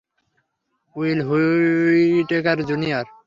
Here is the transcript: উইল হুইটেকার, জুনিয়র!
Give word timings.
উইল 0.95 1.19
হুইটেকার, 1.27 2.57
জুনিয়র! 2.69 3.05